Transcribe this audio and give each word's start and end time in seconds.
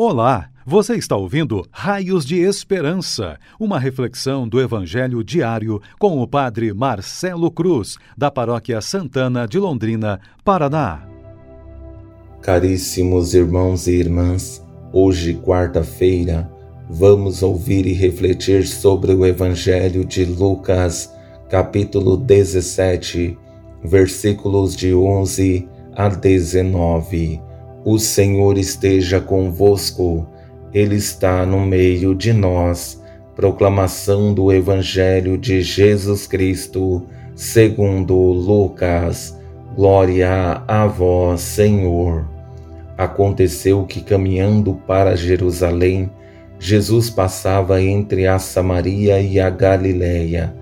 Olá, 0.00 0.48
você 0.64 0.94
está 0.94 1.16
ouvindo 1.16 1.66
Raios 1.72 2.24
de 2.24 2.36
Esperança, 2.36 3.36
uma 3.58 3.80
reflexão 3.80 4.46
do 4.46 4.60
Evangelho 4.60 5.24
diário 5.24 5.82
com 5.98 6.22
o 6.22 6.28
Padre 6.28 6.72
Marcelo 6.72 7.50
Cruz, 7.50 7.96
da 8.16 8.30
Paróquia 8.30 8.80
Santana 8.80 9.44
de 9.44 9.58
Londrina, 9.58 10.20
Paraná. 10.44 11.02
Caríssimos 12.40 13.34
irmãos 13.34 13.88
e 13.88 13.94
irmãs, 13.94 14.64
hoje, 14.92 15.34
quarta-feira, 15.34 16.48
vamos 16.88 17.42
ouvir 17.42 17.84
e 17.84 17.92
refletir 17.92 18.68
sobre 18.68 19.12
o 19.12 19.26
Evangelho 19.26 20.04
de 20.04 20.24
Lucas, 20.24 21.12
capítulo 21.50 22.16
17, 22.16 23.36
versículos 23.82 24.76
de 24.76 24.94
11 24.94 25.68
a 25.96 26.08
19 26.08 27.47
o 27.90 27.98
Senhor 27.98 28.58
esteja 28.58 29.18
convosco, 29.18 30.26
Ele 30.74 30.96
está 30.96 31.46
no 31.46 31.58
meio 31.60 32.14
de 32.14 32.34
nós. 32.34 33.02
Proclamação 33.34 34.34
do 34.34 34.52
Evangelho 34.52 35.38
de 35.38 35.62
Jesus 35.62 36.26
Cristo, 36.26 37.06
segundo 37.34 38.14
Lucas. 38.14 39.34
Glória 39.74 40.62
a 40.68 40.86
vós, 40.86 41.40
Senhor. 41.40 42.28
Aconteceu 42.98 43.82
que, 43.86 44.02
caminhando 44.02 44.74
para 44.86 45.16
Jerusalém, 45.16 46.10
Jesus 46.58 47.08
passava 47.08 47.80
entre 47.80 48.26
a 48.26 48.38
Samaria 48.38 49.18
e 49.18 49.40
a 49.40 49.48
Galiléia. 49.48 50.54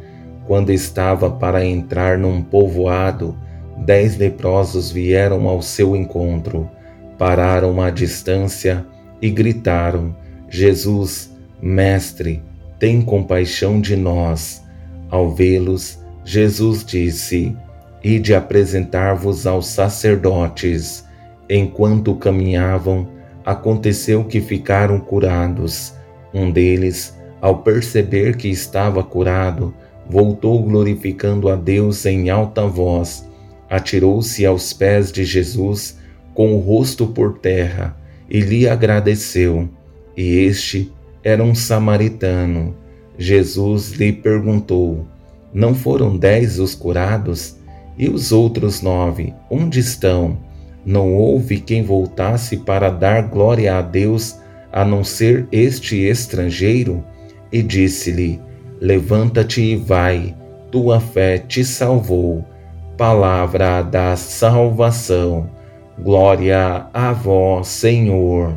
Quando 0.47 0.71
estava 0.71 1.29
para 1.29 1.67
entrar 1.67 2.19
num 2.19 2.41
povoado, 2.41 3.37
dez 3.79 4.17
leprosos 4.17 4.93
vieram 4.93 5.49
ao 5.49 5.61
seu 5.61 5.97
encontro 5.97 6.71
pararam 7.19 7.81
à 7.81 7.91
distância 7.91 8.85
e 9.21 9.31
gritaram: 9.31 10.15
Jesus, 10.49 11.35
Mestre, 11.61 12.43
tem 12.79 13.01
compaixão 13.03 13.81
de 13.81 13.97
nós. 13.97 14.63
Ao 15.09 15.35
vê-los, 15.35 15.99
Jesus 16.25 16.85
disse: 16.85 17.57
Ide 18.03 18.35
apresentar-vos 18.35 19.47
aos 19.47 19.67
sacerdotes. 19.67 21.05
Enquanto 21.49 22.15
caminhavam, 22.17 23.09
aconteceu 23.45 24.25
que 24.25 24.41
ficaram 24.41 24.99
curados. 24.99 25.95
Um 26.35 26.51
deles, 26.51 27.17
ao 27.41 27.63
perceber 27.63 28.37
que 28.37 28.49
estava 28.49 29.03
curado, 29.03 29.73
voltou 30.09 30.63
glorificando 30.63 31.49
a 31.49 31.57
Deus 31.57 32.05
em 32.05 32.31
alta 32.31 32.67
voz, 32.67 33.29
atirou-se 33.71 34.45
aos 34.45 34.73
pés 34.73 35.11
de 35.11 35.25
Jesus 35.25 35.99
com 36.37 36.55
o 36.55 36.59
rosto 36.59 37.07
por 37.07 37.39
terra 37.39 37.97
e 38.29 38.41
lhe 38.41 38.69
agradeceu. 38.69 39.69
E 40.15 40.37
este 40.41 40.93
era 41.25 41.43
um 41.43 41.55
samaritano. 41.55 42.77
Jesus 43.19 43.93
lhe 43.93 44.13
perguntou: 44.13 45.07
Não 45.53 45.75
foram 45.75 46.17
dez 46.17 46.61
os 46.61 46.75
curados? 46.75 47.57
E 47.99 48.11
os 48.11 48.31
outros 48.31 48.83
nove, 48.83 49.33
onde 49.51 49.81
estão? 49.81 50.39
Não 50.85 51.15
houve 51.15 51.59
quem 51.59 51.83
voltasse 51.83 52.59
para 52.59 52.91
dar 52.91 53.23
glória 53.23 53.79
a 53.79 53.81
Deus, 53.81 54.39
a 54.71 54.85
não 54.85 55.03
ser 55.03 55.49
este 55.51 55.97
estrangeiro? 56.07 57.03
E 57.51 57.63
disse-lhe: 57.63 58.39
Levanta-te 58.79 59.63
e 59.63 59.77
vai, 59.77 60.37
tua 60.71 61.01
fé 61.01 61.39
te 61.39 61.65
salvou. 61.65 62.45
Palavra 62.99 63.81
da 63.81 64.15
salvação. 64.17 65.56
Glória 65.99 66.89
a 66.93 67.13
vós, 67.15 67.69
Senhor. 67.69 68.55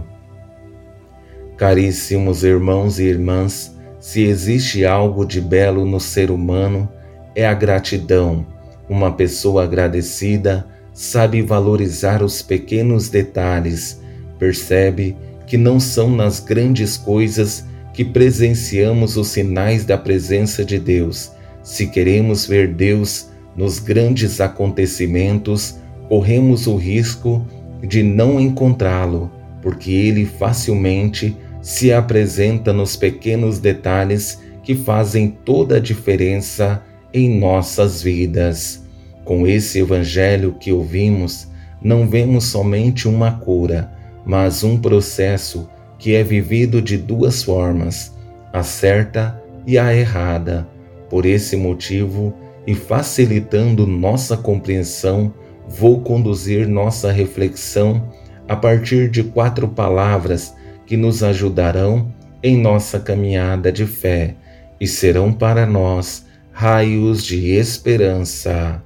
Caríssimos 1.55 2.43
irmãos 2.43 2.99
e 2.99 3.03
irmãs, 3.03 3.73
se 3.97 4.23
existe 4.23 4.85
algo 4.85 5.25
de 5.25 5.39
belo 5.39 5.85
no 5.85 6.01
ser 6.01 6.31
humano, 6.31 6.89
é 7.33 7.47
a 7.47 7.53
gratidão. 7.53 8.45
Uma 8.89 9.13
pessoa 9.13 9.63
agradecida 9.63 10.67
sabe 10.93 11.41
valorizar 11.41 12.21
os 12.21 12.41
pequenos 12.41 13.07
detalhes, 13.07 14.01
percebe 14.37 15.15
que 15.47 15.55
não 15.55 15.79
são 15.79 16.09
nas 16.09 16.41
grandes 16.41 16.97
coisas 16.97 17.65
que 17.93 18.03
presenciamos 18.03 19.15
os 19.15 19.29
sinais 19.29 19.85
da 19.85 19.97
presença 19.97 20.65
de 20.65 20.77
Deus. 20.77 21.31
Se 21.63 21.87
queremos 21.87 22.45
ver 22.45 22.73
Deus 22.73 23.29
nos 23.55 23.79
grandes 23.79 24.41
acontecimentos, 24.41 25.79
corremos 26.09 26.65
o 26.65 26.75
risco 26.75 27.45
de 27.81 28.01
não 28.01 28.39
encontrá-lo, 28.39 29.31
porque 29.61 29.91
ele 29.91 30.25
facilmente 30.25 31.37
se 31.61 31.93
apresenta 31.93 32.73
nos 32.73 32.95
pequenos 32.95 33.59
detalhes 33.59 34.41
que 34.63 34.73
fazem 34.73 35.29
toda 35.45 35.77
a 35.77 35.79
diferença 35.79 36.83
em 37.13 37.39
nossas 37.39 38.01
vidas. 38.01 38.83
Com 39.23 39.45
esse 39.45 39.79
evangelho 39.79 40.55
que 40.59 40.71
ouvimos, 40.71 41.47
não 41.81 42.07
vemos 42.07 42.45
somente 42.45 43.07
uma 43.07 43.33
cura, 43.33 43.91
mas 44.25 44.63
um 44.63 44.77
processo 44.77 45.69
que 45.97 46.15
é 46.15 46.23
vivido 46.23 46.81
de 46.81 46.97
duas 46.97 47.43
formas, 47.43 48.17
a 48.51 48.63
certa 48.63 49.41
e 49.65 49.77
a 49.77 49.93
errada. 49.93 50.67
Por 51.09 51.25
esse 51.25 51.55
motivo, 51.55 52.33
e 52.65 52.75
facilitando 52.75 53.87
nossa 53.87 54.37
compreensão, 54.37 55.33
vou 55.69 56.01
conduzir 56.01 56.67
nossa 56.67 57.11
reflexão 57.11 58.11
a 58.47 58.55
partir 58.55 59.09
de 59.09 59.23
quatro 59.23 59.67
palavras 59.67 60.55
que 60.85 60.97
nos 60.97 61.21
ajudarão 61.21 62.11
em 62.41 62.57
nossa 62.57 62.99
caminhada 62.99 63.71
de 63.71 63.85
fé 63.85 64.35
e 64.81 64.87
serão 64.87 65.31
para 65.31 65.67
nós 65.67 66.25
raios 66.51 67.23
de 67.23 67.51
esperança. 67.51 68.81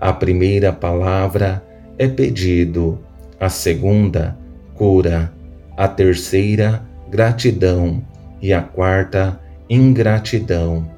A 0.00 0.12
primeira 0.12 0.72
palavra 0.72 1.62
é 1.98 2.06
pedido, 2.06 3.00
a 3.38 3.48
segunda, 3.48 4.38
cura, 4.74 5.32
a 5.76 5.88
terceira, 5.88 6.82
gratidão 7.10 8.02
e 8.40 8.52
a 8.52 8.62
quarta, 8.62 9.40
ingratidão. 9.68 10.88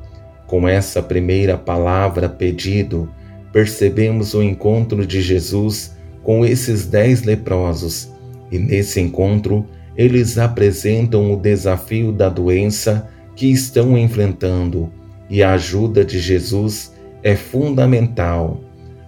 Com 0.46 0.68
essa 0.68 1.02
primeira 1.02 1.56
palavra, 1.56 2.28
pedido, 2.28 3.08
percebemos 3.52 4.34
o 4.34 4.42
encontro 4.42 5.06
de 5.06 5.20
Jesus 5.20 5.94
com 6.22 6.44
esses 6.44 6.86
dez 6.86 7.22
leprosos, 7.22 8.10
e 8.50 8.58
nesse 8.58 9.00
encontro 9.00 9.66
eles 9.96 10.38
apresentam 10.38 11.32
o 11.32 11.36
desafio 11.36 12.12
da 12.12 12.28
doença 12.28 13.08
que 13.36 13.50
estão 13.50 13.96
enfrentando, 13.98 14.90
e 15.28 15.42
a 15.42 15.52
ajuda 15.52 16.04
de 16.04 16.18
Jesus 16.18 16.92
é 17.22 17.36
fundamental. 17.36 18.60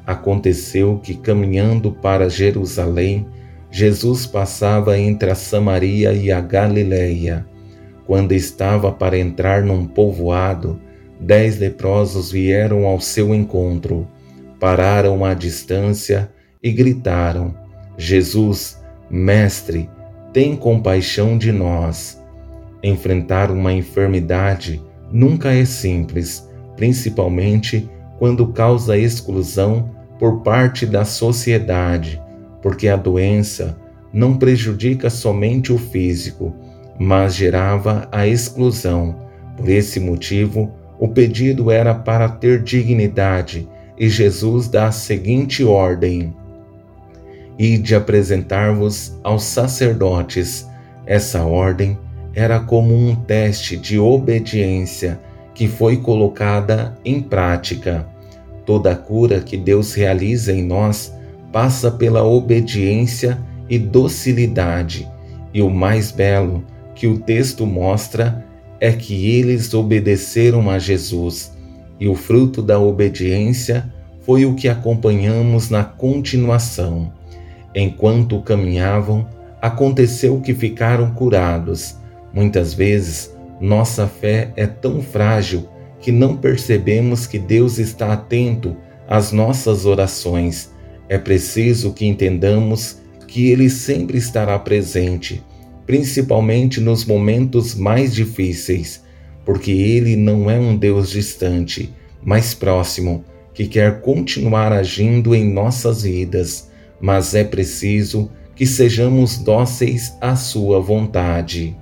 Aconteceu 0.07 1.01
que, 1.03 1.15
caminhando 1.15 1.91
para 1.91 2.29
Jerusalém, 2.29 3.27
Jesus 3.71 4.27
passava 4.27 4.99
entre 4.99 5.31
a 5.31 5.35
Samaria 5.35 6.13
e 6.13 6.31
a 6.31 6.41
Galileia. 6.41 7.47
Quando 8.07 8.33
estava 8.33 8.93
para 8.93 9.19
entrar 9.19 9.63
num 9.63 9.87
povoado, 9.87 10.79
dez 11.19 11.59
leprosos 11.59 12.31
vieram 12.31 12.85
ao 12.85 13.01
seu 13.01 13.35
encontro 13.35 14.07
pararam 14.65 15.27
à 15.27 15.35
distância 15.35 16.31
e 16.63 16.73
gritaram: 16.73 17.55
Jesus, 17.99 18.83
Mestre, 19.11 19.91
tem 20.33 20.57
compaixão 20.57 21.37
de 21.37 21.53
nós. 21.53 22.19
Enfrentar 22.83 23.51
uma 23.51 23.75
enfermidade 23.75 24.83
nunca 25.13 25.53
é 25.53 25.67
simples, 25.67 26.49
principalmente 26.77 27.91
quando 28.19 28.55
causa 28.55 28.97
exclusão 28.97 29.91
por 30.19 30.41
parte 30.41 30.87
da 30.87 31.05
sociedade, 31.05 32.19
porque 32.63 32.89
a 32.89 32.97
doença 32.97 33.79
não 34.15 34.39
prejudica 34.39 35.11
somente 35.11 35.75
o 35.75 35.77
físico, 35.77 36.55
mas 36.99 37.35
gerava 37.35 38.09
a 38.11 38.27
exclusão. 38.27 39.15
Por 39.59 39.69
esse 39.69 40.01
motivo, 40.01 40.73
o 40.99 41.07
pedido 41.07 41.71
era 41.71 41.95
para 41.95 42.31
ter 42.31 42.63
dignidade 42.63 43.69
e 43.99 44.09
Jesus 44.09 44.69
dá 44.69 44.89
a 44.89 44.93
seguinte 44.93 45.65
ordem: 45.65 46.35
e 47.59 47.79
de 47.79 47.95
apresentar-vos 47.95 49.19
aos 49.23 49.45
sacerdotes. 49.45 50.69
Essa 51.07 51.45
ordem 51.45 51.99
era 52.35 52.59
como 52.59 52.95
um 52.95 53.15
teste 53.15 53.77
de 53.77 53.99
obediência 53.99 55.21
que 55.55 55.69
foi 55.69 55.99
colocada 55.99 56.99
em 57.05 57.21
prática. 57.21 58.07
Toda 58.67 58.97
cura 58.97 59.41
que 59.41 59.57
Deus 59.57 59.95
realiza 59.95 60.53
em 60.53 60.65
nós 60.65 61.15
passa 61.53 61.91
pela 61.91 62.25
obediência 62.25 63.39
e 63.69 63.79
docilidade, 63.79 65.09
e 65.53 65.63
o 65.63 65.71
mais 65.71 66.11
belo 66.11 66.65
que 66.95 67.07
o 67.07 67.19
texto 67.19 67.65
mostra 67.67 68.45
é 68.81 68.91
que 68.93 69.31
eles 69.31 69.73
obedeceram 69.73 70.69
a 70.69 70.79
Jesus 70.79 71.54
e 71.99 72.09
o 72.09 72.15
fruto 72.15 72.63
da 72.63 72.79
obediência 72.79 73.93
foi 74.23 74.45
o 74.45 74.55
que 74.55 74.69
acompanhamos 74.69 75.71
na 75.71 75.85
continuação. 75.85 77.13
Enquanto 77.75 78.41
caminhavam, 78.41 79.27
aconteceu 79.61 80.41
que 80.41 80.55
ficaram 80.55 81.13
curados. 81.13 81.97
Muitas 82.33 82.75
vezes, 82.75 83.35
nossa 83.61 84.07
fé 84.07 84.53
é 84.57 84.67
tão 84.67 85.03
frágil 85.03 85.69
que 86.01 86.11
não 86.13 86.37
percebemos 86.37 87.27
que 87.27 87.39
Deus 87.39 87.79
está 87.79 88.13
atento 88.13 88.77
às 89.09 89.33
nossas 89.33 89.87
orações. 89.87 90.73
É 91.09 91.19
preciso 91.19 91.93
que 91.93 92.07
entendamos 92.07 92.99
que 93.27 93.51
Ele 93.51 93.69
sempre 93.69 94.19
estará 94.19 94.59
presente, 94.59 95.43
principalmente 95.87 96.81
nos 96.81 97.05
momentos 97.05 97.75
mais 97.75 98.15
difíceis, 98.15 99.04
porque 99.45 99.71
Ele 99.71 100.17
não 100.17 100.51
é 100.51 100.59
um 100.59 100.77
Deus 100.77 101.11
distante, 101.11 101.93
mas 102.23 102.55
próximo, 102.55 103.25
que 103.53 103.67
quer 103.67 104.01
continuar 104.01 104.73
agindo 104.73 105.35
em 105.35 105.45
nossas 105.45 106.03
vidas, 106.03 106.71
mas 107.01 107.35
é 107.35 107.45
preciso 107.45 108.31
que 108.57 108.67
sejamos 108.67 109.39
dóceis 109.39 110.17
à 110.21 110.37
Sua 110.37 110.81
vontade. 110.81 111.77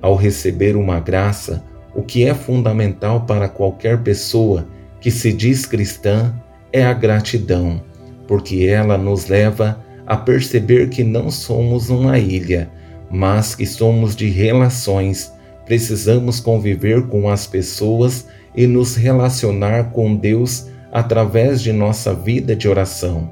Ao 0.00 0.14
receber 0.14 0.76
uma 0.76 1.00
graça, 1.00 1.64
o 1.94 2.02
que 2.02 2.24
é 2.24 2.34
fundamental 2.34 3.22
para 3.22 3.48
qualquer 3.48 4.02
pessoa 4.02 4.68
que 5.00 5.10
se 5.10 5.32
diz 5.32 5.64
cristã 5.64 6.34
é 6.72 6.84
a 6.84 6.92
gratidão, 6.92 7.82
porque 8.26 8.66
ela 8.66 8.98
nos 8.98 9.28
leva 9.28 9.84
a 10.06 10.16
perceber 10.16 10.88
que 10.88 11.02
não 11.02 11.30
somos 11.30 11.90
uma 11.90 12.18
ilha, 12.18 12.70
mas 13.10 13.54
que 13.54 13.66
somos 13.66 14.14
de 14.14 14.28
relações. 14.28 15.32
Precisamos 15.66 16.40
conviver 16.40 17.08
com 17.08 17.28
as 17.28 17.46
pessoas 17.46 18.26
e 18.56 18.66
nos 18.66 18.96
relacionar 18.96 19.90
com 19.90 20.14
Deus 20.14 20.68
através 20.90 21.60
de 21.60 21.72
nossa 21.72 22.14
vida 22.14 22.56
de 22.56 22.68
oração. 22.68 23.30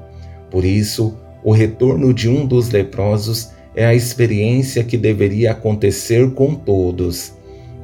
Por 0.51 0.63
isso, 0.63 1.17
o 1.43 1.51
retorno 1.51 2.13
de 2.13 2.29
um 2.29 2.45
dos 2.45 2.69
leprosos 2.69 3.49
é 3.75 3.85
a 3.85 3.95
experiência 3.95 4.83
que 4.83 4.97
deveria 4.97 5.51
acontecer 5.51 6.31
com 6.31 6.53
todos. 6.53 7.33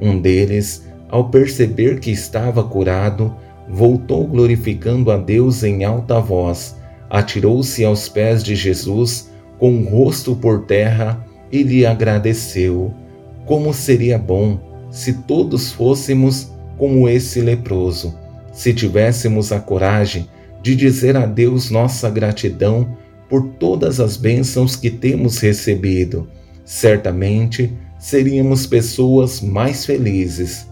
Um 0.00 0.20
deles, 0.20 0.86
ao 1.08 1.30
perceber 1.30 1.98
que 1.98 2.10
estava 2.10 2.62
curado, 2.62 3.34
voltou 3.68 4.26
glorificando 4.26 5.10
a 5.10 5.16
Deus 5.16 5.62
em 5.62 5.84
alta 5.84 6.20
voz, 6.20 6.76
atirou-se 7.08 7.84
aos 7.84 8.08
pés 8.08 8.42
de 8.42 8.54
Jesus 8.54 9.30
com 9.58 9.76
o 9.76 9.88
rosto 9.88 10.34
por 10.34 10.66
terra 10.66 11.24
e 11.50 11.62
lhe 11.62 11.86
agradeceu. 11.86 12.92
Como 13.46 13.72
seria 13.74 14.18
bom 14.18 14.58
se 14.90 15.14
todos 15.14 15.72
fôssemos 15.72 16.52
como 16.78 17.08
esse 17.08 17.40
leproso, 17.40 18.14
se 18.52 18.74
tivéssemos 18.74 19.52
a 19.52 19.58
coragem 19.58 20.28
de 20.62 20.76
dizer 20.76 21.16
a 21.16 21.26
Deus 21.26 21.70
nossa 21.70 22.08
gratidão 22.10 22.96
por 23.28 23.48
todas 23.58 23.98
as 23.98 24.16
bênçãos 24.16 24.76
que 24.76 24.90
temos 24.90 25.38
recebido. 25.38 26.28
Certamente 26.64 27.72
seríamos 27.98 28.66
pessoas 28.66 29.40
mais 29.40 29.86
felizes. 29.86 30.66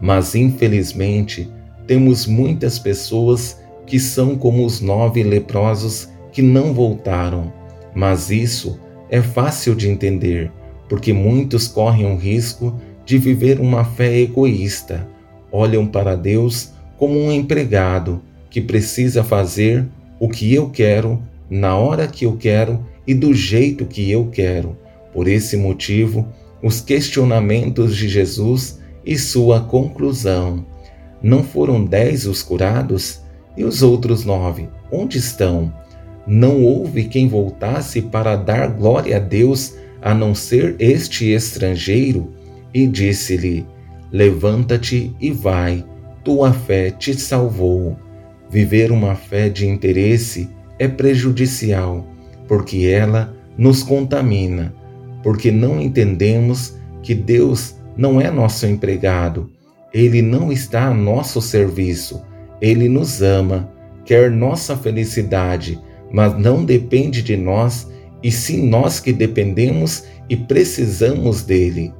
Mas, 0.00 0.34
infelizmente, 0.34 1.50
temos 1.86 2.26
muitas 2.26 2.78
pessoas 2.78 3.60
que 3.86 3.98
são 3.98 4.36
como 4.36 4.64
os 4.64 4.80
nove 4.80 5.22
leprosos 5.22 6.08
que 6.30 6.40
não 6.40 6.72
voltaram. 6.72 7.52
Mas 7.94 8.30
isso 8.30 8.78
é 9.10 9.20
fácil 9.20 9.74
de 9.74 9.88
entender, 9.88 10.50
porque 10.92 11.10
muitos 11.10 11.68
correm 11.68 12.04
o 12.04 12.18
risco 12.18 12.78
de 13.06 13.16
viver 13.16 13.58
uma 13.58 13.82
fé 13.82 14.14
egoísta. 14.20 15.08
Olham 15.50 15.86
para 15.86 16.14
Deus 16.14 16.74
como 16.98 17.18
um 17.18 17.32
empregado 17.32 18.20
que 18.50 18.60
precisa 18.60 19.24
fazer 19.24 19.88
o 20.20 20.28
que 20.28 20.52
eu 20.52 20.68
quero 20.68 21.18
na 21.48 21.74
hora 21.78 22.06
que 22.06 22.26
eu 22.26 22.36
quero 22.36 22.84
e 23.06 23.14
do 23.14 23.32
jeito 23.32 23.86
que 23.86 24.10
eu 24.10 24.26
quero. 24.26 24.76
Por 25.14 25.28
esse 25.28 25.56
motivo, 25.56 26.28
os 26.62 26.82
questionamentos 26.82 27.96
de 27.96 28.06
Jesus 28.06 28.78
e 29.02 29.16
sua 29.16 29.60
conclusão. 29.60 30.62
Não 31.22 31.42
foram 31.42 31.82
dez 31.82 32.26
os 32.26 32.42
curados? 32.42 33.22
E 33.56 33.64
os 33.64 33.82
outros 33.82 34.26
nove, 34.26 34.68
onde 34.92 35.16
estão? 35.16 35.72
Não 36.26 36.62
houve 36.62 37.04
quem 37.04 37.28
voltasse 37.28 38.02
para 38.02 38.36
dar 38.36 38.68
glória 38.68 39.16
a 39.16 39.20
Deus 39.20 39.80
a 40.02 40.12
não 40.12 40.34
ser 40.34 40.76
este 40.78 41.32
estrangeiro? 41.32 42.32
E 42.74 42.86
disse-lhe: 42.86 43.66
Levanta-te 44.10 45.14
e 45.20 45.30
vai, 45.30 45.84
tua 46.24 46.52
fé 46.52 46.90
te 46.90 47.18
salvou. 47.18 47.96
Viver 48.50 48.92
uma 48.92 49.14
fé 49.14 49.48
de 49.48 49.66
interesse 49.66 50.50
é 50.78 50.86
prejudicial, 50.86 52.06
porque 52.46 52.86
ela 52.86 53.34
nos 53.56 53.82
contamina, 53.82 54.74
porque 55.22 55.50
não 55.50 55.80
entendemos 55.80 56.76
que 57.02 57.14
Deus 57.14 57.76
não 57.96 58.20
é 58.20 58.30
nosso 58.30 58.66
empregado, 58.66 59.50
ele 59.92 60.22
não 60.22 60.50
está 60.50 60.86
a 60.86 60.94
nosso 60.94 61.40
serviço, 61.40 62.22
ele 62.60 62.88
nos 62.88 63.22
ama, 63.22 63.70
quer 64.04 64.30
nossa 64.30 64.76
felicidade, 64.76 65.78
mas 66.12 66.36
não 66.38 66.64
depende 66.64 67.22
de 67.22 67.36
nós, 67.36 67.90
e 68.22 68.30
sim 68.30 68.68
nós 68.68 69.00
que 69.00 69.12
dependemos 69.12 70.04
e 70.28 70.36
precisamos 70.36 71.42
dele. 71.42 71.92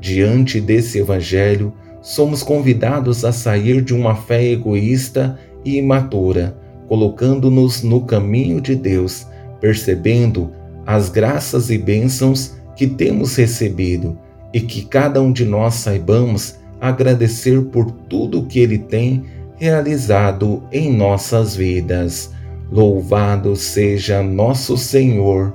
Diante 0.00 0.60
desse 0.60 0.98
evangelho, 0.98 1.72
somos 2.00 2.42
convidados 2.42 3.24
a 3.24 3.32
sair 3.32 3.82
de 3.82 3.94
uma 3.94 4.14
fé 4.14 4.44
egoísta 4.44 5.38
e 5.64 5.76
imatura 5.76 6.62
colocando-nos 6.88 7.82
no 7.82 8.02
caminho 8.02 8.60
de 8.60 8.74
Deus, 8.74 9.26
percebendo 9.60 10.50
as 10.86 11.08
graças 11.08 11.70
e 11.70 11.78
bênçãos 11.78 12.54
que 12.76 12.86
temos 12.86 13.36
recebido 13.36 14.18
e 14.52 14.60
que 14.60 14.84
cada 14.84 15.20
um 15.20 15.32
de 15.32 15.44
nós 15.44 15.74
saibamos 15.74 16.56
agradecer 16.80 17.62
por 17.66 17.90
tudo 17.90 18.46
que 18.46 18.58
Ele 18.58 18.78
tem 18.78 19.24
realizado 19.56 20.62
em 20.70 20.94
nossas 20.94 21.56
vidas. 21.56 22.30
Louvado 22.70 23.56
seja 23.56 24.22
nosso 24.22 24.76
Senhor 24.76 25.54